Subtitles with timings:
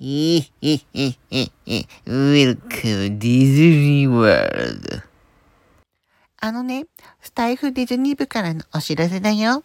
[0.00, 5.02] いひひひひ、Welcome ディズニーワールド。
[6.40, 6.86] あのね、
[7.22, 9.62] スタイフディズニー部からのお知らせだよ。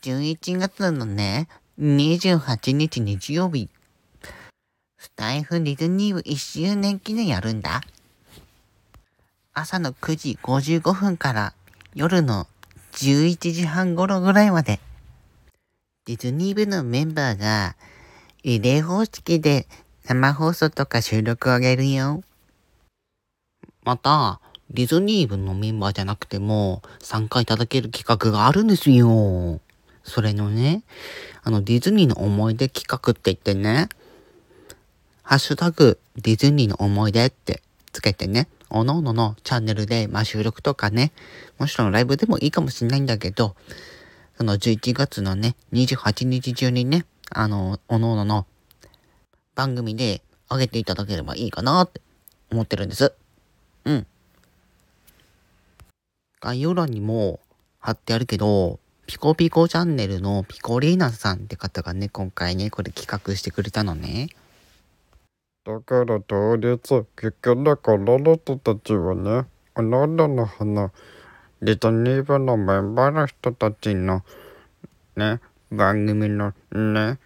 [0.00, 1.48] 11月のね、
[1.78, 3.68] 28日日曜日、
[4.96, 7.82] スタイフディズニー部1周年記念やるんだ。
[9.52, 11.52] 朝の9時55分から
[11.94, 12.46] 夜の
[12.92, 14.80] 11時半頃ぐらいまで、
[16.06, 17.76] ディズニー部のメンバーが
[18.46, 19.66] リレー方式で
[20.04, 22.22] 生放送とか収録をあげるよ。
[23.82, 24.40] また、
[24.70, 29.60] ディズニー部のメンバーじゃなくても参加いただける企画があるんですよ。
[30.04, 30.84] それのね、
[31.42, 33.88] あのディズニーの思い出企画って言ってね、
[35.24, 41.10] ハッシュタグディズニーの思い出ってつけてね、おのおののチャンネルで、まあ収録とかね、
[41.58, 43.56] もちろんライブでもいいかもしれないんだけど、
[44.38, 48.46] その11月のね、28日中にね、あの、おのおのの
[49.54, 52.00] 番組で上げていただければいいかなって
[52.50, 53.12] 思ってるんです。
[53.84, 54.06] うん。
[56.40, 57.40] 概要欄にも
[57.80, 64.28] 貼ってあるけど、ピコピコチャンネルのピコリーナさんって方がね、今回ね、これ企画してくれたのね。
[65.64, 66.78] だから当日、
[67.16, 70.92] 結局だからの人たちはね、おのおのの花、
[71.62, 74.24] ディズニー部のメンバーの人たちの
[75.16, 77.18] ね、番組のね、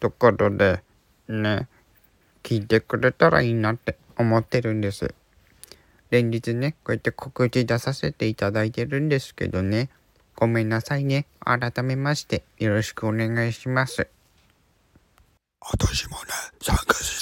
[0.00, 0.82] ところで
[1.28, 1.68] ね、
[2.42, 5.14] 聞いてくれたらいいなって思ってるんです。
[6.10, 9.90] 連日ね、こうやって告知出させていただいてるんですけどね、
[10.36, 11.26] ごめんなさいね。
[11.40, 14.08] 改めましてよろしくお願いします。
[15.60, 16.18] 私もね、
[16.62, 17.17] 参加す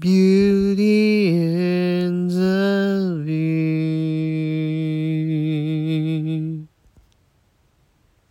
[0.00, 0.49] Bye.